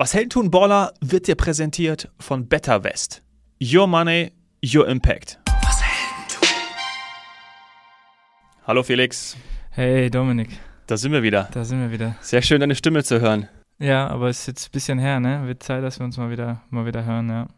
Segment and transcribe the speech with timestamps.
[0.00, 3.20] Was Helden tun Baller wird dir präsentiert von Better West.
[3.60, 4.30] Your Money,
[4.64, 5.40] Your Impact.
[5.64, 6.48] Was Helden tun.
[8.64, 9.36] Hallo Felix.
[9.70, 10.50] Hey Dominik.
[10.86, 11.48] Da sind wir wieder.
[11.52, 12.14] Da sind wir wieder.
[12.20, 13.48] Sehr schön, deine Stimme zu hören.
[13.80, 15.48] Ja, aber es ist jetzt ein bisschen her, ne?
[15.48, 17.48] Wird Zeit, dass wir uns mal wieder, mal wieder hören, ja.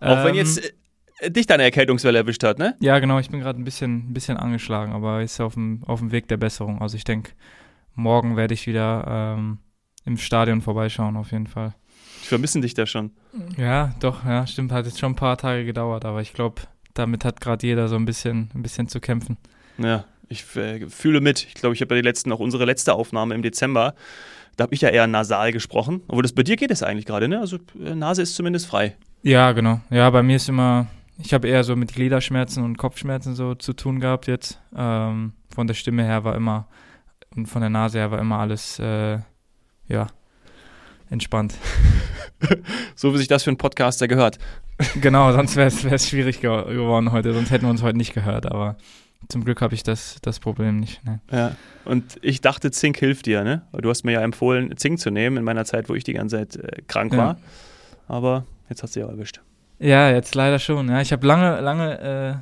[0.00, 0.72] Auch ähm, wenn jetzt
[1.18, 2.76] äh, dich deine Erkältungswelle erwischt hat, ne?
[2.80, 3.18] Ja, genau.
[3.18, 6.28] Ich bin gerade ein bisschen, ein bisschen angeschlagen, aber ist auf dem, auf dem Weg
[6.28, 6.80] der Besserung.
[6.80, 7.32] Also ich denke,
[7.94, 9.04] morgen werde ich wieder
[9.36, 9.58] ähm,
[10.06, 11.74] im Stadion vorbeischauen, auf jeden Fall
[12.26, 13.12] vermissen dich da schon.
[13.56, 14.72] Ja, doch, ja, stimmt.
[14.72, 16.62] Hat jetzt schon ein paar Tage gedauert, aber ich glaube,
[16.94, 19.36] damit hat gerade jeder so ein bisschen, ein bisschen zu kämpfen.
[19.78, 21.44] Ja, ich äh, fühle mit.
[21.44, 23.94] Ich glaube, ich habe ja die letzten, auch unsere letzte Aufnahme im Dezember,
[24.56, 26.02] da habe ich ja eher nasal gesprochen.
[26.08, 27.40] Obwohl das bei dir geht es eigentlich gerade, ne?
[27.40, 28.96] Also äh, Nase ist zumindest frei.
[29.22, 29.80] Ja, genau.
[29.90, 30.86] Ja, bei mir ist immer,
[31.18, 34.60] ich habe eher so mit Gliederschmerzen und Kopfschmerzen so zu tun gehabt jetzt.
[34.76, 36.68] Ähm, von der Stimme her war immer
[37.34, 39.18] und von der Nase her war immer alles, äh,
[39.88, 40.06] ja,
[41.10, 41.54] entspannt.
[42.94, 44.38] so wie sich das für einen Podcaster gehört.
[45.00, 48.76] Genau, sonst wäre es schwierig geworden heute, sonst hätten wir uns heute nicht gehört, aber
[49.28, 51.04] zum Glück habe ich das, das Problem nicht.
[51.04, 51.20] Ne.
[51.30, 51.52] Ja,
[51.84, 53.62] und ich dachte, Zink hilft dir, ne?
[53.72, 56.38] Du hast mir ja empfohlen, Zink zu nehmen in meiner Zeit, wo ich die ganze
[56.38, 57.34] Zeit äh, krank war.
[57.34, 57.38] Ja.
[58.08, 59.40] Aber jetzt hast du ja erwischt.
[59.78, 60.88] Ja, jetzt leider schon.
[60.88, 62.34] Ja, ich habe lange, lange äh,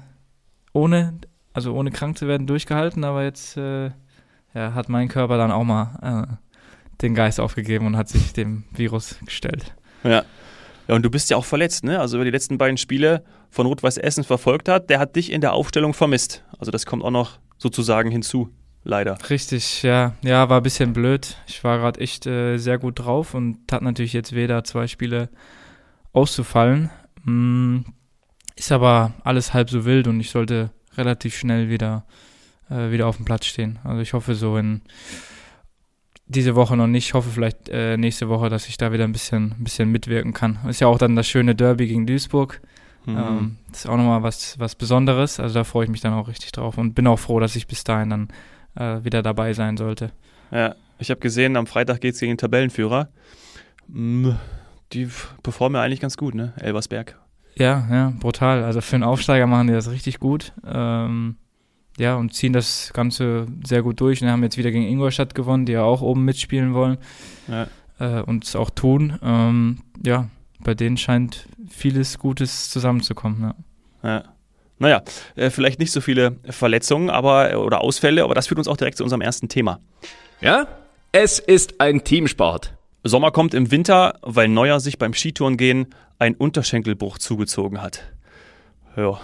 [0.72, 1.18] ohne,
[1.52, 3.90] also ohne krank zu werden, durchgehalten, aber jetzt äh,
[4.54, 6.34] ja, hat mein Körper dann auch mal äh,
[7.02, 9.74] den Geist aufgegeben und hat sich dem Virus gestellt.
[10.04, 10.24] Ja.
[10.88, 12.00] Ja, und du bist ja auch verletzt, ne?
[12.00, 15.42] Also, wer die letzten beiden Spiele von Rot-Weiß Essen verfolgt hat, der hat dich in
[15.42, 16.44] der Aufstellung vermisst.
[16.58, 18.48] Also, das kommt auch noch sozusagen hinzu,
[18.84, 19.18] leider.
[19.28, 20.14] Richtig, ja.
[20.22, 21.36] Ja, war ein bisschen blöd.
[21.46, 25.28] Ich war gerade echt äh, sehr gut drauf und hat natürlich jetzt weder zwei Spiele
[26.14, 26.88] auszufallen.
[27.24, 27.84] Hm,
[28.56, 32.06] ist aber alles halb so wild und ich sollte relativ schnell wieder,
[32.70, 33.78] äh, wieder auf dem Platz stehen.
[33.84, 34.80] Also, ich hoffe, so in
[36.28, 37.06] diese Woche noch nicht.
[37.06, 40.34] Ich hoffe vielleicht äh, nächste Woche, dass ich da wieder ein bisschen, ein bisschen mitwirken
[40.34, 40.58] kann.
[40.68, 42.60] Ist ja auch dann das schöne Derby gegen Duisburg.
[43.06, 43.16] Mhm.
[43.16, 45.40] Ähm, das ist auch nochmal was, was Besonderes.
[45.40, 47.66] Also da freue ich mich dann auch richtig drauf und bin auch froh, dass ich
[47.66, 48.28] bis dahin dann
[48.76, 50.12] äh, wieder dabei sein sollte.
[50.50, 53.08] Ja, ich habe gesehen, am Freitag geht es gegen den Tabellenführer.
[53.88, 54.32] Mm,
[54.92, 55.08] die
[55.42, 56.52] performen ja eigentlich ganz gut, ne?
[56.56, 57.18] Elversberg.
[57.56, 58.62] Ja, ja, brutal.
[58.64, 60.52] Also für einen Aufsteiger machen die das richtig gut.
[60.66, 61.36] Ähm,
[61.98, 64.22] ja, und ziehen das Ganze sehr gut durch.
[64.22, 66.98] Und haben jetzt wieder gegen Ingolstadt gewonnen, die ja auch oben mitspielen wollen
[67.48, 67.66] ja.
[67.98, 69.18] äh, und es auch tun.
[69.22, 70.28] Ähm, ja,
[70.60, 73.52] bei denen scheint vieles Gutes zusammenzukommen.
[74.02, 74.08] Ja.
[74.08, 74.24] ja.
[74.80, 75.02] Naja,
[75.34, 78.96] äh, vielleicht nicht so viele Verletzungen aber, oder Ausfälle, aber das führt uns auch direkt
[78.96, 79.80] zu unserem ersten Thema.
[80.40, 80.68] Ja,
[81.10, 82.74] es ist ein Teamsport.
[83.02, 85.86] Sommer kommt im Winter, weil Neuer sich beim Skitourengehen
[86.20, 88.04] ein Unterschenkelbruch zugezogen hat.
[88.96, 89.18] Ja.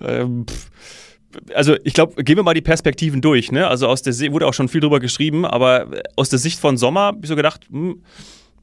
[0.00, 0.70] ähm, pff
[1.54, 3.52] also ich glaube, gehen wir mal die Perspektiven durch.
[3.52, 3.66] Ne?
[3.66, 5.86] Also aus der See wurde auch schon viel drüber geschrieben, aber
[6.16, 8.02] aus der Sicht von Sommer habe ich so gedacht, hm,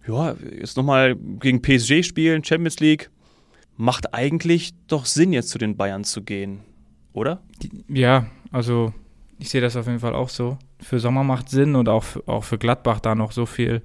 [0.08, 3.10] ja, jetzt nochmal gegen PSG spielen, Champions League,
[3.76, 6.62] macht eigentlich doch Sinn, jetzt zu den Bayern zu gehen,
[7.14, 7.42] oder?
[7.88, 8.94] Ja, also
[9.38, 10.58] ich sehe das auf jeden Fall auch so.
[10.82, 13.82] Für Sommer macht Sinn und auch für, auch für Gladbach da noch so viel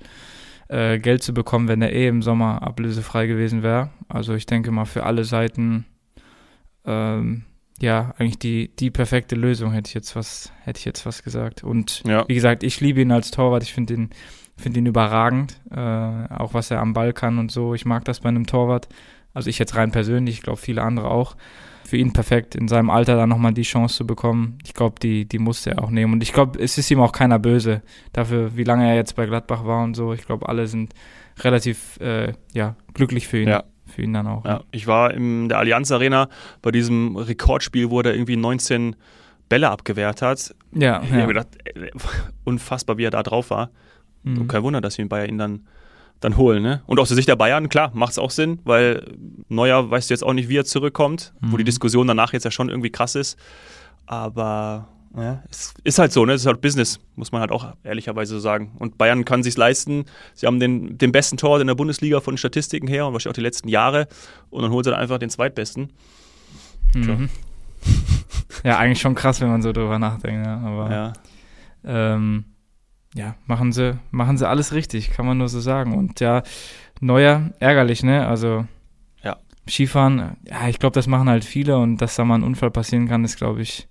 [0.69, 3.91] äh, Geld zu bekommen, wenn er eh im Sommer ablösefrei gewesen wäre.
[4.09, 5.85] Also ich denke mal für alle Seiten
[6.85, 7.45] ähm,
[7.81, 11.65] ja, eigentlich die, die perfekte Lösung, hätte ich jetzt was, hätte ich jetzt was gesagt.
[11.65, 12.25] Und ja.
[12.29, 14.11] wie gesagt, ich liebe ihn als Torwart, ich finde ihn,
[14.57, 17.75] finde ihn überragend, äh, auch was er am Ball kann und so.
[17.75, 18.89] Ich mag das bei einem Torwart.
[19.35, 21.37] Also ich jetzt rein persönlich, ich glaube viele andere auch.
[21.85, 24.59] Für ihn perfekt, in seinem Alter dann nochmal die Chance zu bekommen.
[24.65, 26.13] Ich glaube, die, die musste er auch nehmen.
[26.13, 29.27] Und ich glaube, es ist ihm auch keiner böse dafür, wie lange er jetzt bei
[29.27, 30.13] Gladbach war und so.
[30.13, 30.95] Ich glaube, alle sind
[31.41, 33.49] relativ äh, ja, glücklich für ihn.
[33.49, 34.45] Ja, für ihn dann auch.
[34.45, 36.29] Ja, ich war in der Allianz Arena
[36.61, 38.97] bei diesem Rekordspiel, wo er irgendwie 19
[39.49, 40.55] Bälle abgewehrt hat.
[40.73, 41.03] Ja.
[41.03, 41.17] Ich ja.
[41.17, 41.49] habe gedacht,
[42.45, 43.71] unfassbar, wie er da drauf war.
[44.23, 44.49] Mhm.
[44.49, 45.67] Kein Wunder, dass wir ihn Bayern ihn dann,
[46.21, 46.63] dann holen.
[46.63, 46.83] Ne?
[46.87, 49.05] Und aus der Sicht der Bayern, klar, macht es auch Sinn, weil
[49.49, 51.53] Neuer weißt du jetzt auch nicht, wie er zurückkommt, mhm.
[51.53, 51.65] wo die.
[51.65, 53.39] Diskussion danach jetzt ja schon irgendwie krass ist.
[54.07, 56.33] Aber ja, es ist halt so, ne?
[56.33, 58.73] Es ist halt Business, muss man halt auch ehrlicherweise so sagen.
[58.79, 60.07] Und Bayern kann sich leisten.
[60.35, 63.41] Sie haben den, den besten Torwart in der Bundesliga von Statistiken her und wahrscheinlich auch
[63.41, 64.09] die letzten Jahre.
[64.51, 65.93] Und dann holt sie dann einfach den zweitbesten.
[66.95, 67.29] Mhm.
[68.65, 70.47] Ja, eigentlich schon krass, wenn man so drüber nachdenkt.
[70.47, 70.59] Ja.
[70.59, 71.13] Aber ja.
[71.85, 72.45] Ähm,
[73.15, 75.95] ja, machen sie, machen sie alles richtig, kann man nur so sagen.
[75.97, 76.43] Und ja,
[77.01, 78.29] neuer, ärgerlich, ne?
[78.29, 78.67] Also.
[79.69, 83.09] Skifahren, ja, ich glaube, das machen halt viele und dass da mal ein Unfall passieren
[83.09, 83.89] kann, ist, glaube ich,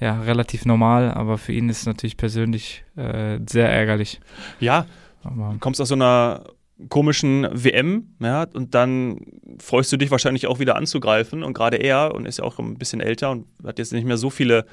[0.00, 4.20] ja, relativ normal, aber für ihn ist es natürlich persönlich äh, sehr ärgerlich.
[4.58, 4.86] Ja,
[5.22, 6.44] aber du kommst aus so einer
[6.88, 9.20] komischen WM, ja, und dann
[9.58, 12.78] freust du dich wahrscheinlich auch wieder anzugreifen und gerade er und ist ja auch ein
[12.78, 14.64] bisschen älter und hat jetzt nicht mehr so viele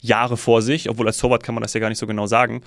[0.00, 2.60] Jahre vor sich, obwohl als Torwart kann man das ja gar nicht so genau sagen.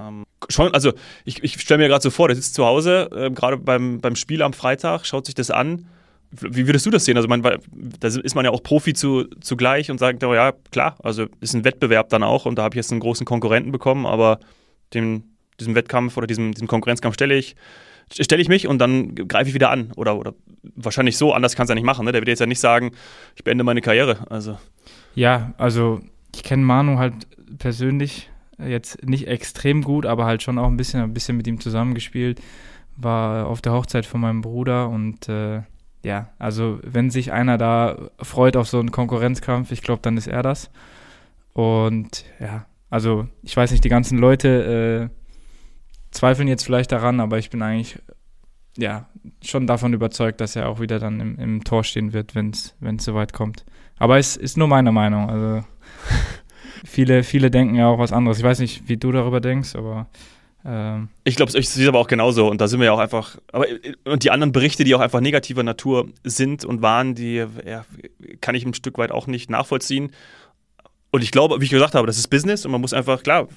[0.00, 0.92] Ähm, schon, also
[1.26, 4.16] ich, ich stelle mir gerade so vor, der sitzt zu Hause, äh, gerade beim, beim
[4.16, 5.86] Spiel am Freitag, schaut sich das an.
[6.30, 7.16] Wie würdest du das sehen?
[7.16, 10.96] Also, man, da ist man ja auch Profi zu, zugleich und sagt, oh ja, klar,
[11.02, 14.04] also ist ein Wettbewerb dann auch und da habe ich jetzt einen großen Konkurrenten bekommen,
[14.04, 14.38] aber
[14.94, 15.24] dem,
[15.58, 17.56] diesem Wettkampf oder diesem, diesem Konkurrenzkampf stelle ich,
[18.10, 19.92] stelle ich mich und dann greife ich wieder an.
[19.96, 20.34] Oder, oder
[20.74, 22.04] wahrscheinlich so, anders kann es ja nicht machen.
[22.04, 22.12] Ne?
[22.12, 22.92] Der wird jetzt ja nicht sagen,
[23.36, 24.26] ich beende meine Karriere.
[24.30, 24.58] Also.
[25.14, 26.00] Ja, also
[26.34, 27.14] ich kenne Manu halt
[27.58, 31.60] persönlich jetzt nicht extrem gut, aber halt schon auch ein bisschen, ein bisschen mit ihm
[31.60, 32.40] zusammengespielt.
[32.96, 35.62] War auf der Hochzeit von meinem Bruder und äh,
[36.02, 40.28] ja, also wenn sich einer da freut auf so einen Konkurrenzkampf, ich glaube, dann ist
[40.28, 40.70] er das.
[41.52, 45.18] Und ja, also ich weiß nicht, die ganzen Leute äh,
[46.10, 47.98] zweifeln jetzt vielleicht daran, aber ich bin eigentlich
[48.76, 49.08] ja
[49.42, 52.74] schon davon überzeugt, dass er auch wieder dann im, im Tor stehen wird, wenn es
[53.00, 53.64] soweit kommt.
[53.98, 55.28] Aber es ist nur meine Meinung.
[55.28, 55.66] Also
[56.84, 58.38] viele, viele denken ja auch was anderes.
[58.38, 60.06] Ich weiß nicht, wie du darüber denkst, aber
[60.68, 61.08] ähm.
[61.24, 62.46] ich glaube, es aber auch genauso.
[62.48, 63.38] Und da sind wir ja auch einfach.
[63.52, 63.66] Aber
[64.04, 67.86] und die anderen Berichte, die auch einfach negativer Natur sind und waren, die ja,
[68.42, 70.12] kann ich ein Stück weit auch nicht nachvollziehen.
[71.10, 73.48] Und ich glaube, wie ich gesagt habe, das ist Business und man muss einfach, klar,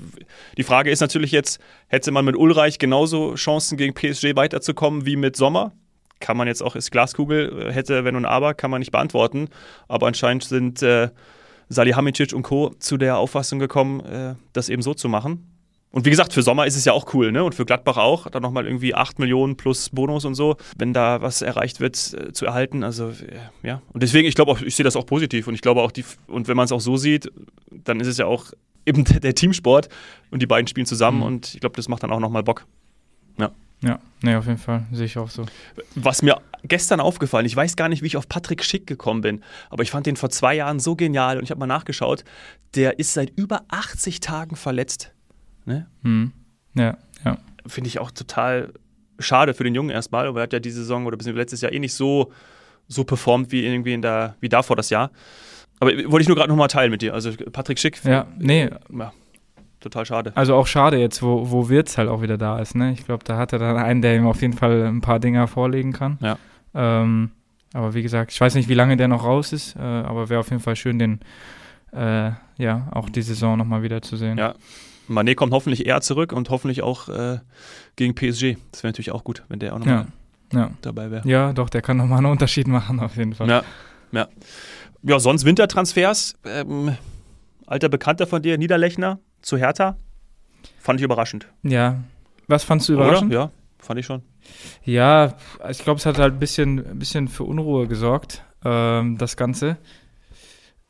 [0.57, 5.17] die Frage ist natürlich jetzt, hätte man mit Ulreich genauso Chancen gegen PSG weiterzukommen wie
[5.17, 5.73] mit Sommer?
[6.21, 9.49] Kann man jetzt auch, ist Glaskugel, hätte, wenn und aber, kann man nicht beantworten.
[9.89, 11.09] Aber anscheinend sind äh,
[11.67, 12.73] Salihamidzic und Co.
[12.79, 15.60] zu der Auffassung gekommen, äh, das eben so zu machen.
[15.91, 17.43] Und wie gesagt, für Sommer ist es ja auch cool, ne?
[17.43, 18.29] Und für Gladbach auch.
[18.29, 22.31] Dann nochmal irgendwie 8 Millionen plus Bonus und so, wenn da was erreicht wird, äh,
[22.31, 22.83] zu erhalten.
[22.83, 23.81] Also, äh, ja.
[23.91, 25.47] Und deswegen, ich glaube auch, ich sehe das auch positiv.
[25.47, 27.29] Und ich glaube auch, die, und wenn man es auch so sieht,
[27.69, 28.45] dann ist es ja auch
[28.85, 29.89] eben der Teamsport
[30.31, 31.23] und die beiden spielen zusammen mhm.
[31.23, 32.65] und ich glaube, das macht dann auch nochmal Bock.
[33.37, 33.51] Ja.
[33.83, 34.85] Ja, nee, auf jeden Fall.
[34.91, 35.45] Sehe ich auch so.
[35.95, 39.43] Was mir gestern aufgefallen, ich weiß gar nicht, wie ich auf Patrick Schick gekommen bin,
[39.71, 42.23] aber ich fand den vor zwei Jahren so genial und ich habe mal nachgeschaut.
[42.75, 45.11] Der ist seit über 80 Tagen verletzt.
[45.65, 45.87] Ne?
[46.03, 46.31] Hm.
[46.73, 47.37] Ja, ja.
[47.67, 48.73] Finde ich auch total
[49.19, 51.79] schade für den Jungen erstmal, aber er hat ja diese Saison oder letztes Jahr eh
[51.79, 52.31] nicht so,
[52.87, 55.11] so performt wie irgendwie in der, wie davor das Jahr.
[55.79, 57.13] Aber wollte ich nur gerade nochmal teilen mit dir.
[57.13, 58.03] Also Patrick Schick.
[58.03, 58.69] Ja, nee.
[58.91, 59.13] Ja,
[59.79, 60.31] total schade.
[60.35, 62.75] Also auch schade jetzt, wo, wo Wirtz halt auch wieder da ist.
[62.75, 62.93] Ne?
[62.93, 65.47] Ich glaube, da hat er dann einen, der ihm auf jeden Fall ein paar Dinger
[65.47, 66.19] vorlegen kann.
[66.21, 66.37] Ja.
[66.73, 67.31] Ähm,
[67.73, 70.39] aber wie gesagt, ich weiß nicht, wie lange der noch raus ist, äh, aber wäre
[70.41, 71.19] auf jeden Fall schön, den
[71.93, 74.37] äh, ja auch die Saison nochmal wieder zu sehen.
[74.37, 74.55] Ja,
[75.11, 77.39] Mané kommt hoffentlich eher zurück und hoffentlich auch äh,
[77.95, 78.57] gegen PSG.
[78.71, 80.07] Das wäre natürlich auch gut, wenn der auch nochmal
[80.53, 80.59] ja.
[80.59, 80.71] ja.
[80.81, 81.27] dabei wäre.
[81.27, 83.49] Ja, doch, der kann nochmal einen Unterschied machen, auf jeden Fall.
[83.49, 83.63] Ja,
[84.11, 84.27] ja.
[85.03, 86.35] Ja, sonst Wintertransfers.
[86.45, 86.95] Ähm,
[87.65, 89.97] alter Bekannter von dir, Niederlechner zu Hertha.
[90.79, 91.47] Fand ich überraschend.
[91.63, 92.03] Ja.
[92.47, 93.31] Was fandst du überraschend?
[93.31, 93.41] Oder?
[93.41, 94.21] Ja, fand ich schon.
[94.83, 95.35] Ja,
[95.69, 99.77] ich glaube, es hat halt ein bisschen, ein bisschen für Unruhe gesorgt, ähm, das Ganze.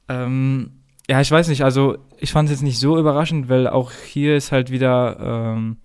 [0.09, 3.91] Ähm, ja, ich weiß nicht, also ich fand es jetzt nicht so überraschend, weil auch
[3.91, 5.77] hier ist halt wieder, ähm,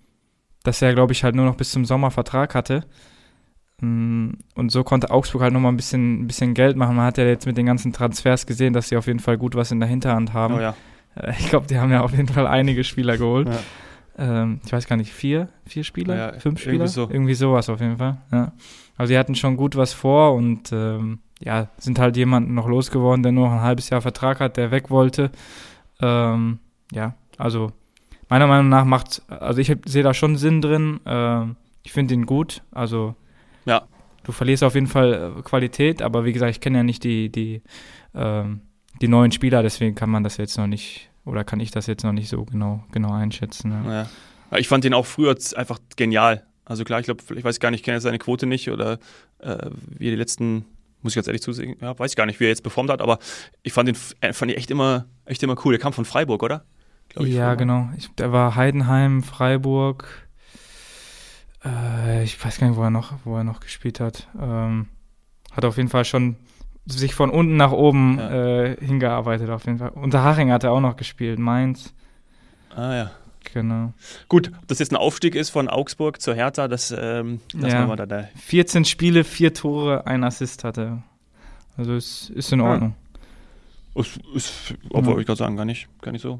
[0.63, 2.85] dass er, glaube ich, halt nur noch bis zum Sommer Vertrag hatte.
[3.81, 6.95] Mm, und so konnte Augsburg halt nochmal ein bisschen, ein bisschen Geld machen.
[6.95, 9.55] Man hat ja jetzt mit den ganzen Transfers gesehen, dass sie auf jeden Fall gut
[9.55, 10.55] was in der Hinterhand haben.
[10.55, 10.75] Oh ja.
[11.15, 13.49] Äh, ich glaube, die haben ja auf jeden Fall einige Spieler geholt.
[13.49, 14.41] Ja.
[14.43, 16.15] Ähm, ich weiß gar nicht, vier, vier Spieler?
[16.15, 16.73] Ja, fünf Spieler?
[16.73, 17.09] Irgendwie, so.
[17.09, 18.17] irgendwie sowas auf jeden Fall.
[18.31, 18.51] Ja.
[18.95, 23.23] Also die hatten schon gut was vor und ähm, ja, sind halt jemanden noch losgeworden,
[23.23, 25.31] der nur noch ein halbes Jahr Vertrag hat, der weg wollte.
[26.01, 26.59] Ähm,
[26.91, 27.71] ja, also
[28.29, 30.99] meiner Meinung nach macht, also ich sehe da schon Sinn drin.
[31.05, 32.63] Ähm, ich finde ihn gut.
[32.71, 33.15] Also
[33.65, 33.87] ja.
[34.23, 37.29] du verlierst auf jeden Fall äh, Qualität, aber wie gesagt, ich kenne ja nicht die,
[37.29, 37.61] die,
[38.13, 38.61] ähm,
[39.01, 42.03] die neuen Spieler, deswegen kann man das jetzt noch nicht, oder kann ich das jetzt
[42.03, 43.71] noch nicht so genau, genau einschätzen.
[43.85, 43.93] Ja.
[44.51, 44.57] ja.
[44.57, 46.45] Ich fand ihn auch früher einfach genial.
[46.65, 48.99] Also klar, ich glaube, ich weiß gar nicht, ich kenne seine Quote nicht oder
[49.39, 50.65] äh, wie die letzten
[51.01, 51.77] muss ich ganz ehrlich zusehen.
[51.81, 53.19] Ja, weiß ich gar nicht, wie er jetzt performt hat, aber
[53.63, 55.73] ich fand ihn äh, fand ich echt immer, echt immer cool.
[55.73, 56.65] Der kam von Freiburg, oder?
[57.15, 57.89] Ich, ja, genau.
[57.97, 60.27] Ich, der war Heidenheim, Freiburg.
[61.63, 64.27] Äh, ich weiß gar nicht, wo er noch, wo er noch gespielt hat.
[64.39, 64.87] Ähm,
[65.51, 66.35] hat auf jeden Fall schon
[66.85, 68.63] sich von unten nach oben ja.
[68.63, 69.89] äh, hingearbeitet, auf jeden Fall.
[69.89, 71.93] Unter Haching hat er auch noch gespielt, Mainz.
[72.75, 73.11] Ah ja.
[73.53, 73.93] Genau.
[74.27, 77.87] Gut, ob das jetzt ein Aufstieg ist von Augsburg zur Hertha, das, ähm, das ja.
[77.87, 78.27] wir da, da.
[78.35, 81.03] 14 Spiele, vier Tore, ein Assist hatte.
[81.77, 82.95] Also es ist in Ordnung.
[83.95, 84.01] Ja.
[84.01, 85.19] Ist, ist, obwohl ja.
[85.21, 86.39] ich gerade sagen, gar nicht, gar nicht so.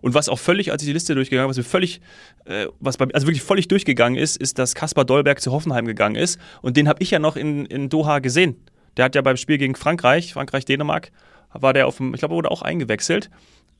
[0.00, 2.02] Und was auch völlig, als ich die Liste durchgegangen habe, was mir völlig,
[2.44, 6.16] äh, was bei, also wirklich völlig durchgegangen ist, ist, dass Kaspar Dolberg zu Hoffenheim gegangen
[6.16, 6.38] ist.
[6.60, 8.56] Und den habe ich ja noch in, in Doha gesehen.
[8.98, 11.10] Der hat ja beim Spiel gegen Frankreich, Frankreich-Dänemark,
[11.54, 13.30] war der auf dem, ich glaube, wurde auch eingewechselt.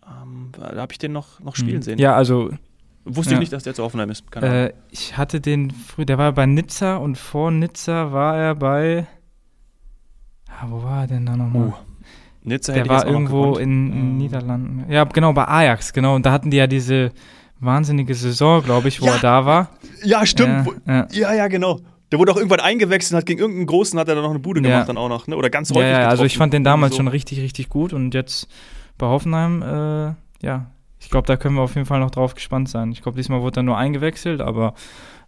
[0.07, 1.83] Ähm, da habe ich den noch, noch spielen hm.
[1.83, 1.99] sehen.
[1.99, 2.51] Ja, also.
[3.07, 3.37] Wusste ja.
[3.37, 4.25] ich nicht, dass der zu Offenheim ist.
[4.37, 9.07] Äh, ich hatte den früher, der war bei Nizza und vor Nizza war er bei.
[10.49, 11.69] Ja, wo war er denn da nochmal?
[11.69, 11.73] Uh,
[12.43, 14.91] Nizza der war irgendwo in, in Niederlanden.
[14.91, 16.15] Ja, genau, bei Ajax, genau.
[16.15, 17.13] Und da hatten die ja diese
[17.61, 19.69] wahnsinnige Saison, glaube ich, wo ja, er da war.
[20.03, 20.69] Ja, stimmt.
[20.87, 21.81] Ja, ja, ja, genau.
[22.13, 24.63] Der wurde auch irgendwann eingewechselt, hat gegen irgendeinen Großen, hat er dann noch eine Bude
[24.63, 25.37] gemacht dann auch noch, ne?
[25.37, 26.99] oder ganz häufig Ja, ja also ich fand den damals so.
[26.99, 28.47] schon richtig, richtig gut und jetzt
[28.99, 30.67] bei Hoffenheim, äh, ja,
[31.01, 32.91] ich glaube, da können wir auf jeden Fall noch drauf gespannt sein.
[32.93, 34.75] Ich glaube, diesmal wurde er nur eingewechselt, aber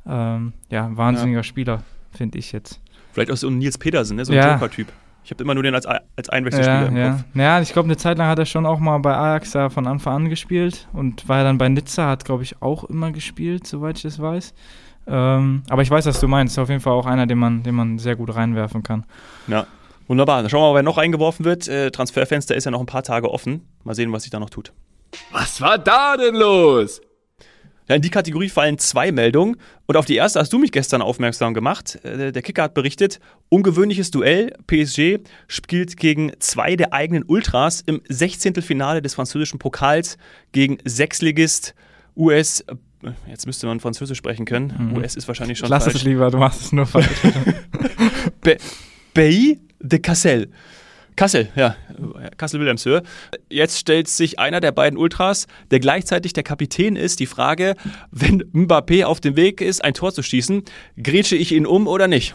[0.06, 1.42] ähm, ja, wahnsinniger ja.
[1.42, 1.82] Spieler,
[2.12, 2.80] finde ich jetzt.
[3.12, 4.24] Vielleicht auch so ein Nils Petersen, ne?
[4.24, 4.54] so ein ja.
[4.54, 4.88] Joker-Typ.
[5.24, 7.10] Ich habe immer nur den als, als Einwechselspieler ja, im ja.
[7.10, 7.24] Kopf.
[7.34, 9.86] Ja, ich glaube, eine Zeit lang hat er schon auch mal bei Ajax da von
[9.88, 13.96] Anfang an gespielt und war dann bei Nizza, hat, glaube ich, auch immer gespielt, soweit
[13.96, 14.54] ich das weiß.
[15.08, 16.54] Ähm, aber ich weiß, was du meinst.
[16.54, 19.04] Ist auf jeden Fall auch einer, den man, den man sehr gut reinwerfen kann.
[19.48, 19.66] Ja,
[20.06, 20.42] wunderbar.
[20.42, 21.68] Dann schauen wir mal, wer noch reingeworfen wird.
[21.68, 23.68] Äh, Transferfenster ist ja noch ein paar Tage offen.
[23.84, 24.72] Mal sehen, was sich da noch tut.
[25.32, 27.00] Was war da denn los?
[27.88, 29.56] Ja, in die Kategorie fallen zwei Meldungen.
[29.86, 32.00] Und auf die erste hast du mich gestern aufmerksam gemacht.
[32.04, 34.52] Äh, der Kicker hat berichtet, ungewöhnliches Duell.
[34.66, 38.54] PSG spielt gegen zwei der eigenen Ultras im 16.
[38.56, 40.18] Finale des französischen Pokals
[40.50, 41.74] gegen Sechsligist
[42.16, 42.64] US.
[43.28, 44.74] Jetzt müsste man Französisch sprechen können.
[44.76, 44.96] Mhm.
[44.96, 45.96] US ist wahrscheinlich schon Lass falsch.
[45.96, 47.06] es lieber, du machst es nur falsch.
[49.16, 50.50] Pays de Cassel.
[51.16, 51.74] Kassel, ja,
[52.36, 53.02] Kassel-Wilhelmshöhe.
[53.48, 57.74] Jetzt stellt sich einer der beiden Ultras, der gleichzeitig der Kapitän ist, die Frage,
[58.10, 60.64] wenn Mbappé auf dem Weg ist, ein Tor zu schießen,
[61.02, 62.34] grätsche ich ihn um oder nicht?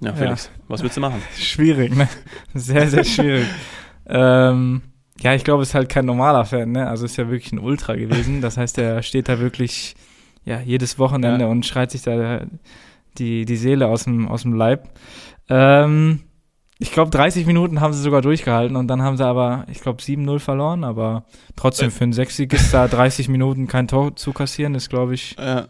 [0.00, 0.64] Ja, Felix, ja.
[0.66, 1.22] was willst du machen?
[1.38, 2.08] Schwierig, ne?
[2.52, 3.46] Sehr, sehr schwierig.
[4.08, 4.82] ähm,
[5.20, 6.88] ja, ich glaube, es ist halt kein normaler Fan, ne?
[6.88, 8.40] Also ist ja wirklich ein Ultra gewesen.
[8.40, 9.94] Das heißt, er steht da wirklich
[10.44, 11.50] ja, jedes Wochenende ja.
[11.50, 12.42] und schreit sich da
[13.18, 14.88] die, die Seele aus dem, aus dem Leib.
[15.48, 16.20] Ähm,
[16.78, 20.02] ich glaube, 30 Minuten haben sie sogar durchgehalten und dann haben sie aber, ich glaube,
[20.02, 21.24] 7-0 verloren, aber
[21.56, 25.68] trotzdem für einen Sechsligist da 30 Minuten kein Tor zu kassieren, ist, glaube ich, ja.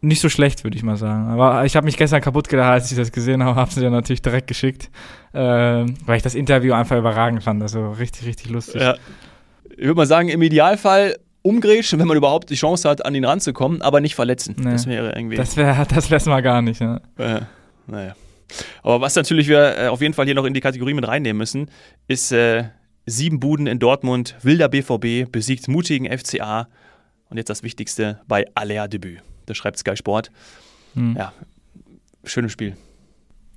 [0.00, 1.28] nicht so schlecht, würde ich mal sagen.
[1.28, 3.92] Aber ich habe mich gestern kaputt gedacht, als ich das gesehen habe, habe sie dann
[3.92, 4.90] natürlich direkt geschickt,
[5.32, 8.82] äh, weil ich das Interview einfach überragend fand, also richtig, richtig lustig.
[8.82, 8.96] Ja.
[9.70, 13.24] Ich würde mal sagen, im Idealfall umgrätschen, wenn man überhaupt die Chance hat, an ihn
[13.24, 14.56] ranzukommen, aber nicht verletzen.
[14.58, 14.72] Nee.
[14.72, 15.36] Das wäre irgendwie.
[15.36, 17.00] Das wäre das wär's mal gar nicht, ne?
[17.16, 17.42] Ja.
[17.86, 18.14] Naja.
[18.82, 21.38] Aber was natürlich wir äh, auf jeden Fall hier noch in die Kategorie mit reinnehmen
[21.38, 21.70] müssen,
[22.08, 22.64] ist äh,
[23.06, 26.68] sieben Buden in Dortmund, wilder BVB, besiegt mutigen FCA
[27.28, 29.22] und jetzt das Wichtigste bei Alea Debüt.
[29.46, 30.30] Das schreibt Sky Sport.
[30.94, 31.16] Hm.
[31.16, 31.32] Ja,
[32.24, 32.76] schönes Spiel.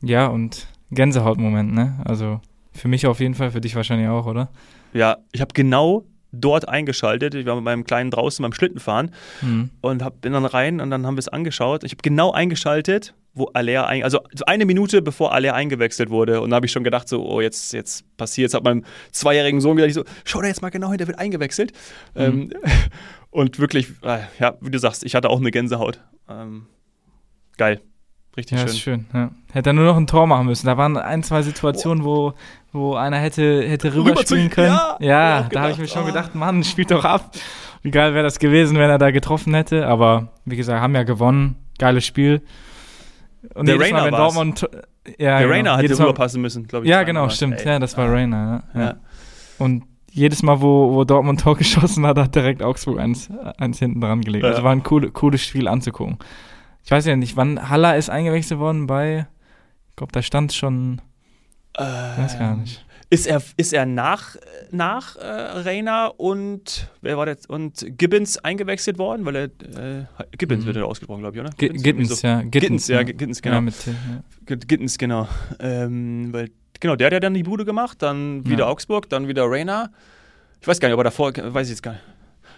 [0.02, 2.02] Ja, und Gänsehautmoment, ne?
[2.06, 4.50] Also für mich auf jeden Fall, für dich wahrscheinlich auch, oder?
[4.94, 7.36] Ja, ich habe genau dort eingeschaltet.
[7.36, 9.12] Ich war mit meinem Kleinen draußen beim Schlittenfahren
[9.42, 9.70] mhm.
[9.82, 11.84] und hab, bin dann rein und dann haben wir es angeschaut.
[11.84, 16.42] Ich habe genau eingeschaltet, wo Aller, ein, also eine Minute bevor Aller eingewechselt wurde.
[16.42, 18.54] Und da habe ich schon gedacht, so, oh, jetzt, jetzt passiert es.
[18.54, 21.72] Hat meinem zweijährigen Sohn gesagt, so, schau da jetzt mal genau hin, der wird eingewechselt.
[22.16, 22.22] Mhm.
[22.22, 22.50] Ähm,
[23.30, 26.00] und wirklich, äh, ja, wie du sagst, ich hatte auch eine Gänsehaut.
[26.28, 26.66] Ähm,
[27.58, 27.82] geil.
[28.36, 28.68] Richtig ja, schön.
[28.68, 29.30] Ist schön ja.
[29.52, 30.66] Hätte er nur noch ein Tor machen müssen.
[30.66, 32.34] Da waren ein, zwei Situationen, wo,
[32.72, 34.70] wo einer hätte, hätte rüberspielen können.
[34.70, 36.08] Ja, ja da habe ich mir schon oh.
[36.08, 37.32] gedacht, Mann, spielt doch ab.
[37.84, 39.88] Wie geil wäre das gewesen, wenn er da getroffen hätte.
[39.88, 41.58] Aber wie gesagt, haben ja gewonnen.
[41.78, 42.42] Geiles Spiel.
[43.54, 44.68] Und der Rainer Mal, wenn Dortmund,
[45.20, 45.54] ja, der genau.
[45.54, 46.90] Rainer hätte rüberpassen müssen, glaube ich.
[46.90, 47.60] Ja, genau, stimmt.
[47.60, 47.74] Ey.
[47.74, 48.14] Ja, das war ah.
[48.14, 48.64] Rainer.
[48.74, 48.96] Ja.
[49.60, 54.02] Und jedes Mal, wo, wo Dortmund Tor geschossen hat, hat direkt Augsburg eins, eins hinten
[54.02, 54.44] dran gelegt.
[54.44, 54.52] Ja.
[54.52, 56.18] Also war ein cool, cooles Spiel anzugucken
[56.84, 59.28] ich weiß ja nicht, wann Haller ist eingewechselt worden bei,
[59.90, 61.02] ich glaube, da stand schon,
[61.78, 62.86] äh, weiß gar nicht.
[63.10, 64.38] Ist er, ist er nach,
[64.72, 69.24] nach äh, Reiner und wer war das, und Gibbons eingewechselt worden?
[69.24, 70.68] Weil er äh, Gibbons mhm.
[70.68, 71.52] wird er ausgesprochen, glaube ich, oder?
[71.52, 72.28] Gibbons, Gittens, so.
[72.28, 72.42] ja.
[72.42, 73.56] Gittens, ja, Gittens, genau.
[73.56, 74.56] Ja, mit, ja.
[74.56, 75.28] Gittens, genau.
[75.60, 76.50] Ähm, weil,
[76.80, 78.72] genau, der hat ja dann die Bude gemacht, dann wieder ja.
[78.72, 79.92] Augsburg, dann wieder Reiner.
[80.60, 82.04] Ich weiß gar nicht, aber davor, weiß ich jetzt gar nicht.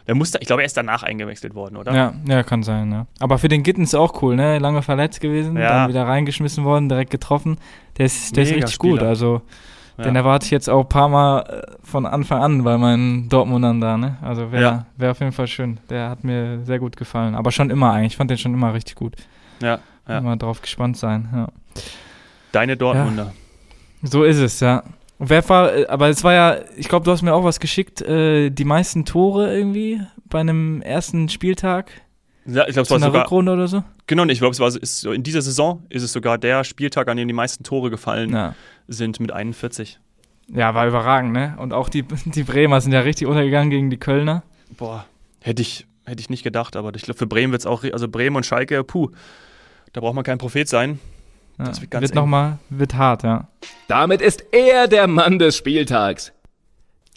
[0.08, 1.94] Der musste, ich glaube, er ist danach eingewechselt worden, oder?
[1.94, 3.08] Ja, ja, kann sein, ja.
[3.20, 4.60] Aber für den Gittens auch cool, ne?
[4.60, 5.70] Lange verletzt gewesen, ja.
[5.70, 7.58] dann wieder reingeschmissen worden, direkt getroffen.
[7.98, 9.00] Der ist, der ist richtig Spieler.
[9.00, 9.02] gut.
[9.02, 9.42] Also,
[9.98, 10.04] ja.
[10.04, 13.82] den erwarte ich jetzt auch ein paar Mal äh, von Anfang an bei meinen Dortmundern
[13.82, 14.18] da, ne?
[14.22, 14.86] Also wäre ja.
[14.98, 15.80] wär auf jeden Fall schön.
[15.90, 17.34] Der hat mir sehr gut gefallen.
[17.34, 18.14] Aber schon immer eigentlich.
[18.14, 19.16] Ich fand den schon immer richtig gut.
[19.62, 19.80] Ja.
[20.08, 20.18] ja.
[20.20, 21.48] Immer drauf gespannt sein, ja.
[22.52, 23.34] Deine Dortmunder.
[24.04, 24.84] So ist es, ja.
[25.20, 28.02] Wer war, äh, aber es war ja, ich glaube, du hast mir auch was geschickt,
[28.02, 31.92] äh, die meisten Tore irgendwie bei einem ersten Spieltag.
[32.46, 33.84] Ja, ich glaube, es war sogar Rückrunde oder so.
[34.08, 37.18] Genau, ich glaube, es war ist, in dieser Saison ist es sogar der Spieltag, an
[37.18, 38.56] dem die meisten Tore gefallen ja.
[38.88, 40.00] sind mit 41.
[40.54, 41.56] Ja, war überragend, ne?
[41.58, 44.44] Und auch die, die Bremer sind ja richtig untergegangen gegen die Kölner.
[44.78, 45.06] Boah,
[45.42, 48.08] hätte ich, hätte ich nicht gedacht, aber ich glaube, für Bremen wird es auch, also
[48.08, 49.10] Bremen und Schalke, puh,
[49.94, 51.00] da braucht man kein Prophet sein.
[51.58, 53.48] Ja, das wird ganz wird nochmal, wird hart, ja.
[53.88, 56.34] Damit ist er der Mann des Spieltags.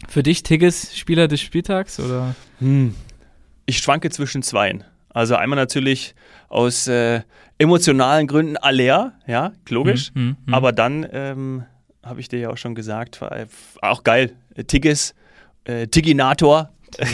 [0.09, 2.37] Für dich Tigges Spieler des Spieltags oder?
[2.61, 2.95] Hm.
[3.67, 4.85] Ich schwanke zwischen zweien.
[5.11, 6.15] Also einmal natürlich
[6.49, 7.23] aus äh,
[7.59, 10.13] emotionalen Gründen Aller, ja, logisch.
[10.15, 10.55] Hm, hm, hm.
[10.55, 11.65] Aber dann ähm,
[12.05, 13.47] habe ich dir ja auch schon gesagt, war, äh,
[13.83, 14.37] auch geil.
[14.67, 15.15] Tigges,
[15.65, 16.71] äh, Tiginator.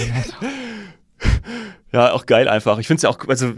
[1.94, 2.80] Ja, auch geil einfach.
[2.80, 3.52] Ich finde es ja auch, also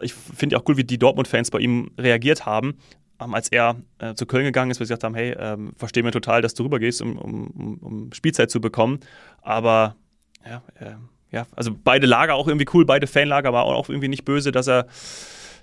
[0.00, 2.74] ich finde ja auch cool, wie die Dortmund-Fans bei ihm reagiert haben,
[3.18, 6.12] als er äh, zu Köln gegangen ist, weil sie gesagt haben, hey, ähm, verstehen wir
[6.12, 9.00] total, dass du rübergehst, um, um, um Spielzeit zu bekommen.
[9.42, 9.96] Aber
[10.46, 10.94] ja, äh,
[11.30, 14.66] ja, also beide Lager auch irgendwie cool, beide Fanlager war auch irgendwie nicht böse, dass
[14.66, 14.86] er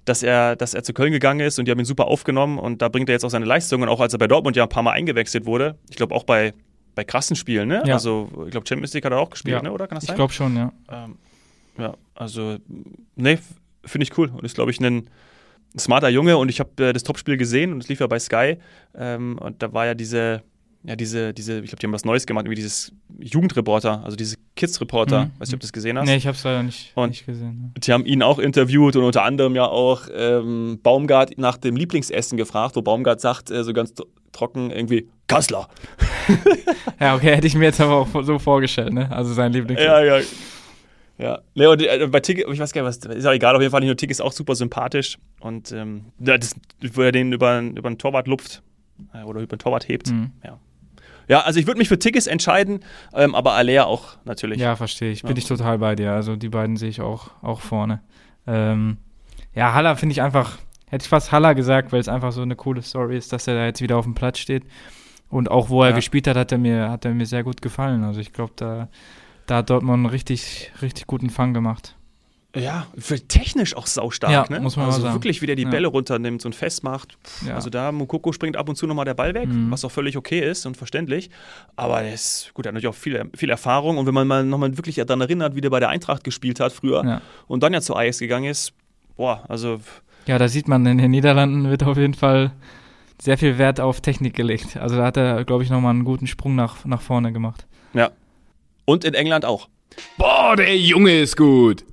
[0.06, 2.82] dass er, dass er zu Köln gegangen ist und die haben ihn super aufgenommen und
[2.82, 4.84] da bringt er jetzt auch seine Leistungen, auch als er bei Dortmund ja ein paar
[4.84, 5.80] Mal eingewechselt wurde.
[5.90, 6.54] Ich glaube auch bei,
[6.94, 7.82] bei krassen Spielen, ne?
[7.88, 7.96] Ja.
[7.96, 9.64] Also ich glaube Champions League hat er auch gespielt, ja.
[9.64, 9.72] ne?
[9.72, 10.14] Oder kann das sein?
[10.14, 10.72] Ich glaube schon, ja.
[10.92, 11.18] Ähm,
[11.80, 12.58] ja, also
[13.16, 13.40] ne,
[13.84, 15.10] finde ich cool und ist glaube ich ein
[15.78, 18.58] smarter Junge und ich habe äh, das Topspiel gesehen und es lief ja bei Sky
[18.96, 20.44] ähm, und da war ja diese
[20.88, 24.38] ja, diese, diese, ich glaube, die haben was Neues gemacht, wie dieses Jugendreporter, also diese
[24.56, 25.26] Kids-Reporter.
[25.26, 25.32] Mhm.
[25.40, 26.06] Weiß nicht, ob du das gesehen hast.
[26.06, 27.72] Nee, ich habe es leider nicht, und nicht gesehen.
[27.76, 27.80] Ja.
[27.80, 32.38] Die haben ihn auch interviewt und unter anderem ja auch ähm, Baumgart nach dem Lieblingsessen
[32.38, 33.94] gefragt, wo Baumgart sagt, äh, so ganz
[34.32, 35.70] trocken irgendwie, Kassler.
[37.00, 39.12] ja, okay, hätte ich mir jetzt aber auch so vorgestellt, ne?
[39.12, 39.92] Also sein Lieblingsessen.
[39.92, 40.24] Ja, ja.
[41.18, 43.72] Ja, Leo, äh, bei Tick, ich weiß gar nicht, was, ist auch egal, auf jeden
[43.72, 46.56] Fall, nicht nur Tick ist auch super sympathisch und ähm, das,
[46.94, 48.62] wo er den über, über einen Torwart lupft
[49.14, 50.32] äh, oder über einen Torwart hebt, mhm.
[50.44, 50.60] ja,
[51.28, 52.82] ja, also ich würde mich für Tickets entscheiden,
[53.14, 54.60] ähm, aber Alea auch natürlich.
[54.60, 55.24] Ja, verstehe ich.
[55.24, 55.38] Bin ja.
[55.38, 56.12] ich total bei dir.
[56.12, 58.02] Also die beiden sehe ich auch, auch vorne.
[58.48, 58.98] Ähm,
[59.56, 60.58] ja, Haller finde ich einfach,
[60.88, 63.56] hätte ich fast Haller gesagt, weil es einfach so eine coole Story ist, dass er
[63.56, 64.64] da jetzt wieder auf dem Platz steht.
[65.30, 65.96] Und auch wo er ja.
[65.96, 68.04] gespielt hat, hat er mir, hat er mir sehr gut gefallen.
[68.04, 68.90] Also ich glaube, da,
[69.48, 71.96] da hat Dortmund einen richtig, richtig guten Fang gemacht.
[72.56, 72.88] Ja,
[73.28, 74.62] technisch auch saustark, ja, ne?
[74.62, 75.14] Muss man also sagen.
[75.14, 77.18] wirklich, wie der die Bälle runternimmt und festmacht.
[77.22, 77.56] Pff, ja.
[77.56, 79.72] Also da, Mukoko springt ab und zu nochmal der Ball weg, mhm.
[79.72, 81.30] was auch völlig okay ist und verständlich.
[81.76, 83.98] Aber er ist, gut, er hat natürlich auch viel, viel Erfahrung.
[83.98, 86.72] Und wenn man mal nochmal wirklich daran erinnert, wie der bei der Eintracht gespielt hat
[86.72, 87.22] früher ja.
[87.48, 88.72] und dann ja zu Ajax gegangen ist,
[89.18, 89.82] boah, also.
[90.26, 92.54] Ja, da sieht man, in den Niederlanden wird auf jeden Fall
[93.22, 94.78] sehr viel Wert auf Technik gelegt.
[94.78, 97.68] Also da hat er, glaube ich, nochmal einen guten Sprung nach, nach vorne gemacht.
[97.94, 98.12] Ja.
[98.86, 99.68] Und in England auch.
[100.18, 101.86] Boah, der Junge ist gut.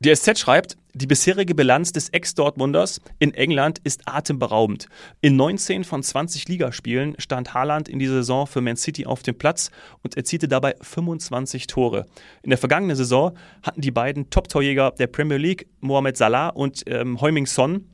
[0.00, 4.86] Die SZ schreibt, die bisherige Bilanz des Ex-Dortmunders in England ist atemberaubend.
[5.20, 9.36] In 19 von 20 Ligaspielen stand Haaland in dieser Saison für Man City auf dem
[9.36, 9.70] Platz
[10.02, 12.06] und erzielte dabei 25 Tore.
[12.42, 17.20] In der vergangenen Saison hatten die beiden Top-Torjäger der Premier League, Mohamed Salah und ähm,
[17.20, 17.86] Heuming Son,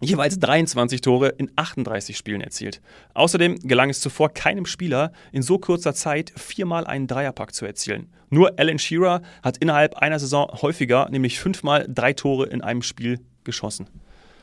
[0.00, 2.80] jeweils 23 Tore in 38 Spielen erzielt.
[3.14, 8.08] Außerdem gelang es zuvor keinem Spieler in so kurzer Zeit viermal einen Dreierpack zu erzielen.
[8.30, 13.20] Nur Alan Shearer hat innerhalb einer Saison häufiger, nämlich fünfmal drei Tore in einem Spiel
[13.44, 13.86] geschossen.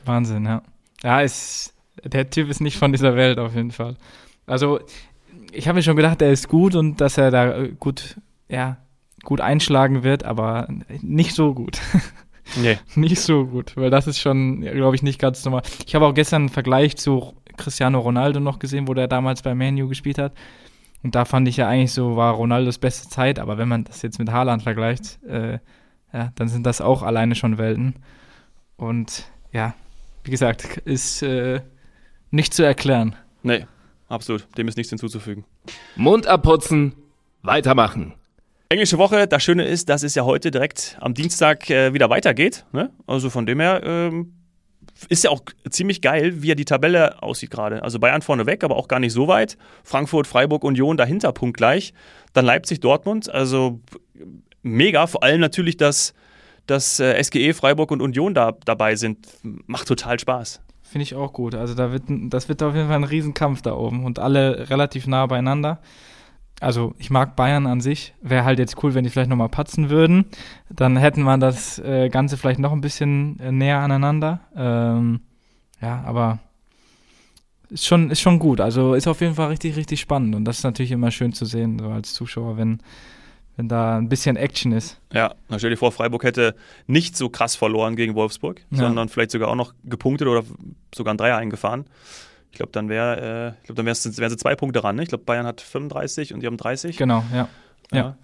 [0.05, 0.61] Wahnsinn, ja.
[1.03, 3.95] Ja, ist, der Typ ist nicht von dieser Welt auf jeden Fall.
[4.45, 4.79] Also,
[5.51, 8.17] ich habe mir schon gedacht, er ist gut und dass er da äh, gut,
[8.49, 8.77] ja,
[9.23, 10.67] gut einschlagen wird, aber
[11.01, 11.79] nicht so gut.
[12.55, 12.79] Nee.
[12.95, 15.63] nicht so gut, weil das ist schon, glaube ich, nicht ganz normal.
[15.85, 19.55] Ich habe auch gestern einen Vergleich zu Cristiano Ronaldo noch gesehen, wo der damals bei
[19.55, 20.33] Manu gespielt hat.
[21.03, 24.01] Und da fand ich ja eigentlich so, war Ronaldos beste Zeit, aber wenn man das
[24.01, 25.59] jetzt mit Haaland vergleicht, äh,
[26.13, 27.95] ja, dann sind das auch alleine schon Welten.
[28.77, 29.73] Und ja,
[30.23, 31.61] wie gesagt, ist äh,
[32.31, 33.15] nicht zu erklären.
[33.43, 33.65] Nee,
[34.07, 34.47] absolut.
[34.57, 35.45] Dem ist nichts hinzuzufügen.
[35.95, 36.93] Mund abputzen,
[37.41, 38.13] weitermachen.
[38.69, 42.65] Englische Woche, das Schöne ist, dass es ja heute direkt am Dienstag äh, wieder weitergeht.
[42.73, 42.91] Ne?
[43.05, 44.33] Also von dem her ähm,
[45.07, 47.81] ist ja auch ziemlich geil, wie ja die Tabelle aussieht gerade.
[47.81, 49.57] Also Bayern vorne weg, aber auch gar nicht so weit.
[49.85, 51.93] Frankfurt, Freiburg, Union dahinter punktgleich.
[52.33, 53.29] Dann Leipzig, Dortmund.
[53.29, 53.79] Also
[54.63, 55.07] mega.
[55.07, 56.13] Vor allem natürlich, dass,
[56.65, 59.29] dass äh, SGE, Freiburg und Union da dabei sind.
[59.43, 60.59] Macht total Spaß.
[60.83, 61.55] Finde ich auch gut.
[61.55, 65.07] Also da wird, das wird auf jeden Fall ein Riesenkampf da oben und alle relativ
[65.07, 65.79] nah beieinander
[66.59, 68.13] also ich mag Bayern an sich.
[68.21, 70.25] Wäre halt jetzt cool, wenn die vielleicht nochmal patzen würden.
[70.69, 74.41] Dann hätten wir das äh, Ganze vielleicht noch ein bisschen äh, näher aneinander.
[74.55, 75.21] Ähm,
[75.81, 76.39] ja, aber
[77.69, 78.61] ist schon, ist schon gut.
[78.61, 80.35] Also ist auf jeden Fall richtig, richtig spannend.
[80.35, 82.79] Und das ist natürlich immer schön zu sehen, so als Zuschauer, wenn,
[83.55, 84.99] wenn da ein bisschen Action ist.
[85.13, 86.55] Ja, dann stell dir vor, Freiburg hätte
[86.87, 88.77] nicht so krass verloren gegen Wolfsburg, ja.
[88.77, 90.43] sondern vielleicht sogar auch noch gepunktet oder
[90.95, 91.85] sogar ein Dreier eingefahren.
[92.51, 94.95] Ich glaube, dann wäre, äh, ich glaube, dann wären sie zwei Punkte ran.
[94.95, 95.03] Ne?
[95.03, 96.97] Ich glaube, Bayern hat 35 und die haben 30.
[96.97, 97.47] Genau, ja.
[97.91, 98.17] Ja,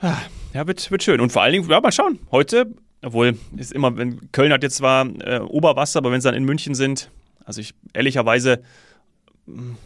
[0.00, 0.18] ja.
[0.54, 1.20] ja wird, wird schön.
[1.20, 2.18] Und vor allen Dingen, ja, mal schauen.
[2.30, 6.36] Heute, obwohl ist immer, wenn Köln hat jetzt zwar äh, Oberwasser, aber wenn sie dann
[6.36, 7.10] in München sind,
[7.44, 8.62] also ich ehrlicherweise,
[9.46, 9.76] hm,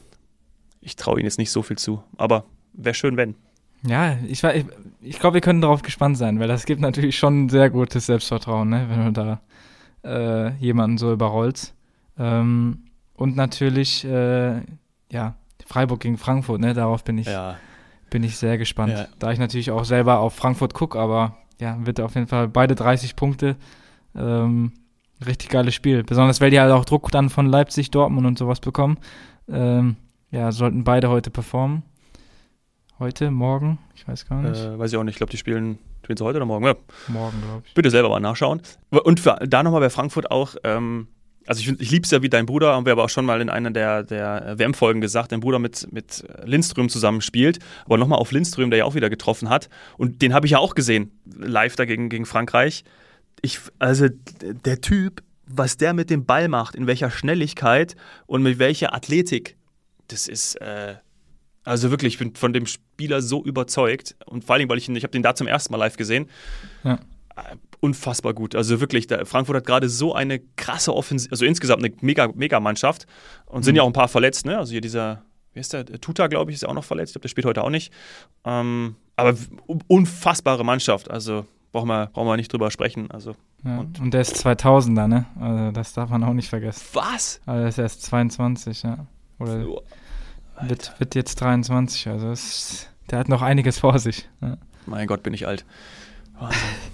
[0.80, 2.02] ich traue ihnen jetzt nicht so viel zu.
[2.16, 3.34] Aber wäre schön, wenn.
[3.86, 4.64] Ja, ich, ich,
[5.00, 8.68] ich glaube, wir können darauf gespannt sein, weil das gibt natürlich schon sehr gutes Selbstvertrauen,
[8.68, 8.86] ne?
[8.88, 9.40] wenn du da
[10.04, 11.74] äh, jemanden so überrollst.
[12.18, 12.84] Ähm,
[13.16, 14.60] und natürlich, äh,
[15.10, 15.34] ja,
[15.66, 16.74] Freiburg gegen Frankfurt, ne?
[16.74, 17.56] Darauf bin ich, ja.
[18.10, 18.92] bin ich sehr gespannt.
[18.92, 19.08] Ja.
[19.18, 22.74] Da ich natürlich auch selber auf Frankfurt gucke, aber ja, wird auf jeden Fall beide
[22.74, 23.56] 30 Punkte.
[24.14, 24.72] Ähm,
[25.26, 26.04] richtig geiles Spiel.
[26.04, 28.98] Besonders weil die halt auch Druck dann von Leipzig, Dortmund und sowas bekommen.
[29.48, 29.96] Ähm,
[30.30, 31.82] ja, sollten beide heute performen.
[32.98, 34.60] Heute, morgen, ich weiß gar nicht.
[34.60, 35.14] Äh, weiß ich auch nicht.
[35.14, 36.64] Ich glaube, die spielen, Spielen sie heute oder morgen?
[36.66, 36.76] Ja.
[37.08, 37.74] Morgen, glaube ich.
[37.74, 38.62] Bitte selber mal nachschauen.
[38.90, 41.08] Und für, da nochmal bei Frankfurt auch, ähm,
[41.46, 43.40] also ich, ich liebe es ja wie dein Bruder, haben wir aber auch schon mal
[43.40, 47.58] in einer der, der WM-Folgen gesagt, dein Bruder mit, mit Lindström zusammen spielt.
[47.84, 49.68] Aber nochmal auf Lindström, der ja auch wieder getroffen hat.
[49.96, 52.84] Und den habe ich ja auch gesehen, live dagegen gegen Frankreich.
[53.42, 54.08] Ich, also
[54.40, 59.56] der Typ, was der mit dem Ball macht, in welcher Schnelligkeit und mit welcher Athletik,
[60.08, 60.94] das ist, äh,
[61.64, 64.16] also wirklich, ich bin von dem Spieler so überzeugt.
[64.26, 66.28] Und vor allem, weil ich ihn, ich habe den da zum ersten Mal live gesehen.
[66.82, 66.98] Ja
[67.80, 68.54] unfassbar gut.
[68.54, 73.06] Also wirklich, Frankfurt hat gerade so eine krasse Offensive, also insgesamt eine mega, mega Mannschaft
[73.46, 73.76] und sind mhm.
[73.76, 74.58] ja auch ein paar verletzt, ne?
[74.58, 77.10] Also hier dieser, wie ist der, Tuta, glaube ich, ist ja auch noch verletzt.
[77.10, 77.92] Ich glaube, der spielt heute auch nicht.
[78.44, 79.34] Ähm, aber
[79.86, 81.10] unfassbare Mannschaft.
[81.10, 83.10] Also brauchen wir, brauchen wir nicht drüber sprechen.
[83.10, 83.34] Also,
[83.64, 85.26] ja, und, und, der ist 2000er, ne?
[85.40, 86.82] Also das darf man auch nicht vergessen.
[86.92, 87.40] Was?
[87.46, 89.06] Also der ist erst 22, ja.
[89.38, 89.82] Oder so,
[90.62, 92.08] wird, wird jetzt 23.
[92.08, 94.28] Also es, der hat noch einiges vor sich.
[94.40, 94.56] Ja.
[94.86, 95.64] Mein Gott, bin ich alt.
[96.38, 96.60] Wahnsinn.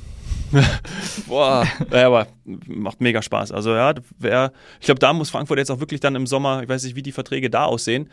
[1.27, 2.27] Boah, ja, aber
[2.67, 3.53] macht mega Spaß.
[3.53, 6.69] Also ja, wer, ich glaube, da muss Frankfurt jetzt auch wirklich dann im Sommer, ich
[6.69, 8.11] weiß nicht, wie die Verträge da aussehen.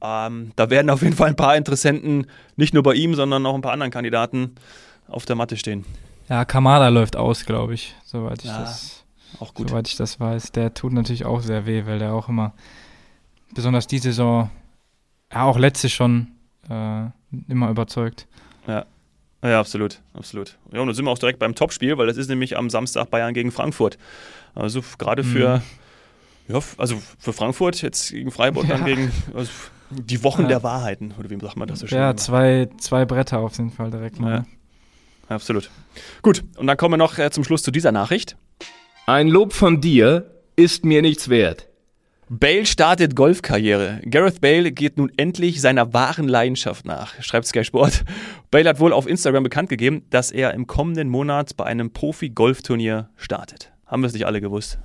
[0.00, 3.54] Ähm, da werden auf jeden Fall ein paar Interessenten, nicht nur bei ihm, sondern auch
[3.54, 4.54] ein paar anderen Kandidaten
[5.08, 5.84] auf der Matte stehen.
[6.28, 9.04] Ja, Kamada läuft aus, glaube ich, soweit ich ja, das,
[9.40, 9.70] auch gut.
[9.70, 10.52] soweit ich das weiß.
[10.52, 12.52] Der tut natürlich auch sehr weh, weil der auch immer,
[13.54, 14.50] besonders die Saison,
[15.32, 16.28] ja auch letzte schon
[16.68, 17.06] äh,
[17.48, 18.28] immer überzeugt.
[18.66, 18.84] Ja.
[19.42, 20.56] Ja, absolut, absolut.
[20.72, 23.10] Ja, und dann sind wir auch direkt beim Topspiel, weil das ist nämlich am Samstag
[23.10, 23.98] Bayern gegen Frankfurt.
[24.54, 25.62] Also gerade für,
[26.48, 26.54] mhm.
[26.54, 28.76] ja, also für Frankfurt jetzt gegen Freiburg, ja.
[28.76, 29.50] dann gegen also
[29.90, 30.48] die Wochen ja.
[30.48, 31.98] der Wahrheiten, oder wie sagt man das so schön?
[31.98, 34.32] Ja, zwei, zwei Bretter auf jeden Fall direkt mal.
[34.32, 34.44] Ja.
[35.28, 35.70] Absolut.
[36.22, 38.36] Gut, und dann kommen wir noch äh, zum Schluss zu dieser Nachricht.
[39.06, 41.68] Ein Lob von dir ist mir nichts wert.
[42.30, 44.00] Bale startet Golfkarriere.
[44.04, 48.04] Gareth Bale geht nun endlich seiner wahren Leidenschaft nach, schreibt Sky Sport.
[48.50, 53.08] Bale hat wohl auf Instagram bekannt gegeben, dass er im kommenden Monat bei einem Profi-Golfturnier
[53.16, 53.72] startet.
[53.86, 54.78] Haben wir es nicht alle gewusst?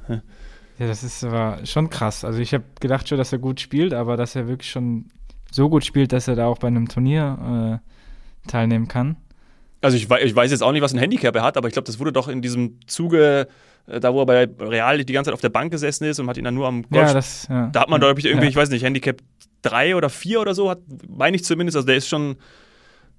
[0.80, 2.24] Ja, das ist aber schon krass.
[2.26, 5.06] Also ich habe gedacht schon, dass er gut spielt, aber dass er wirklich schon
[5.52, 9.18] so gut spielt, dass er da auch bei einem Turnier äh, teilnehmen kann.
[9.82, 11.86] Also ich, ich, weiß jetzt auch nicht, was ein Handicap er hat, aber ich glaube,
[11.86, 13.48] das wurde doch in diesem Zuge
[13.86, 16.38] da wo er bei Real die ganze Zeit auf der Bank gesessen ist und hat
[16.38, 17.08] ihn dann nur am Golf.
[17.08, 17.68] Ja, das, ja.
[17.68, 18.50] Da hat man, glaube ich, irgendwie, ja.
[18.50, 19.22] ich weiß nicht, Handicap
[19.64, 21.76] 3 oder 4 oder so, hat, meine ich zumindest.
[21.76, 22.38] Also der ist schon,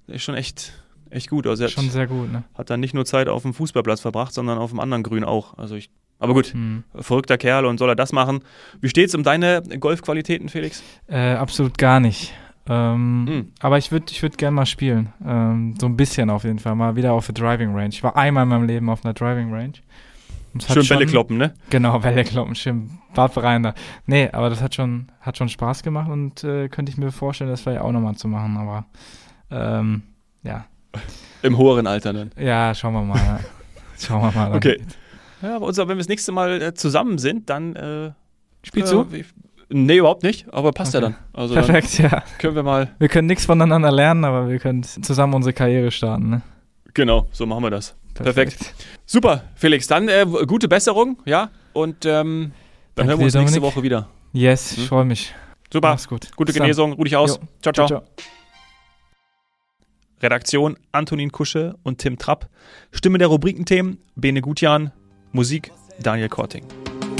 [0.07, 0.73] der ist schon echt,
[1.09, 1.45] echt gut.
[1.45, 2.43] Also schon hat, sehr gut, ne?
[2.55, 5.57] Hat dann nicht nur Zeit auf dem Fußballplatz verbracht, sondern auf dem anderen Grün auch.
[5.57, 6.83] Also ich, aber gut, hm.
[6.95, 8.39] verrückter Kerl und soll er das machen.
[8.81, 10.81] Wie steht es um deine Golfqualitäten, Felix?
[11.07, 12.33] Äh, absolut gar nicht.
[12.67, 13.51] Ähm, hm.
[13.59, 15.13] Aber ich würde ich würd gerne mal spielen.
[15.23, 16.75] Ähm, so ein bisschen auf jeden Fall.
[16.75, 17.89] Mal wieder auf der Driving Range.
[17.89, 19.73] Ich war einmal in meinem Leben auf einer Driving Range.
[20.59, 21.53] Schön schon, Bälle kloppen, ne?
[21.69, 23.73] Genau, Bälle kloppen, schön Bad rein da.
[24.05, 27.49] Nee, aber das hat schon, hat schon Spaß gemacht und äh, könnte ich mir vorstellen,
[27.49, 28.85] das vielleicht auch nochmal zu machen, aber
[29.51, 30.03] ähm,
[30.43, 30.65] ja.
[31.41, 32.31] Im höheren Alter dann.
[32.37, 33.17] Ja, schauen wir mal.
[33.17, 33.39] Ja.
[33.97, 34.53] Schauen wir mal.
[34.53, 34.81] Okay.
[35.41, 38.11] Ja, aber unser, wenn wir das nächste Mal äh, zusammen sind, dann äh,
[38.65, 39.01] Spielst du?
[39.11, 39.23] Äh,
[39.69, 41.05] nee, überhaupt nicht, aber passt okay.
[41.05, 41.17] ja dann.
[41.33, 42.23] Also Perfekt, dann ja.
[42.39, 42.89] Können wir mal.
[42.97, 46.41] Wir können nichts voneinander lernen, aber wir können zusammen unsere Karriere starten, ne?
[46.93, 47.95] Genau, so machen wir das.
[48.23, 48.57] Perfekt.
[48.57, 48.75] Perfekt.
[49.05, 49.87] Super, Felix.
[49.87, 51.51] Dann äh, gute Besserung, ja.
[51.73, 52.51] Und ähm,
[52.95, 54.07] dann Danke hören wir uns dir, nächste Woche wieder.
[54.31, 54.83] Yes, hm?
[54.83, 55.35] ich freue mich.
[55.71, 55.89] Super.
[55.89, 56.29] Mach's gut.
[56.35, 56.93] Gute Bis Genesung.
[56.93, 57.39] Ruh dich aus.
[57.61, 58.03] Ciao, ciao, ciao.
[60.21, 62.49] Redaktion Antonin Kusche und Tim Trapp.
[62.91, 64.91] Stimme der Rubrikenthemen Bene Gutjan.
[65.33, 66.65] Musik Daniel Korting.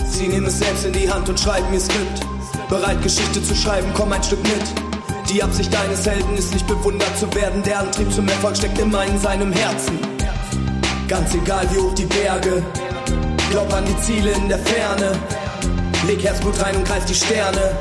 [0.05, 2.21] Sie nehmen es selbst in die Hand und schreiben ihr Skript.
[2.69, 4.63] Bereit, Geschichte zu schreiben, komm ein Stück mit.
[5.29, 7.62] Die Absicht eines Helden ist nicht bewundert zu werden.
[7.63, 10.14] Der Antrieb zum Erfolg steckt immer in seinem Herzen.
[11.07, 12.63] Ganz egal wie hoch die Berge,
[13.51, 15.11] glaub an die Ziele in der Ferne.
[16.07, 17.77] Leg Herzblut rein und greif die Sterne.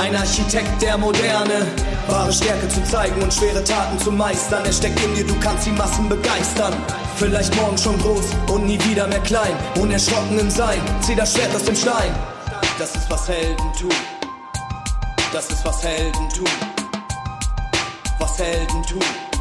[0.00, 1.66] Ein Architekt der Moderne,
[2.08, 4.64] wahre Stärke zu zeigen und schwere Taten zu meistern.
[4.64, 6.74] Er steckt in dir, du kannst die Massen begeistern.
[7.16, 9.52] Vielleicht morgen schon groß und nie wieder mehr klein.
[9.80, 12.12] Unerschrocken im Sein, zieh das Schwert aus dem Stein.
[12.76, 13.94] Das ist was Helden tun.
[15.32, 16.48] Das ist was Helden tun.
[18.18, 19.31] Was Helden tun.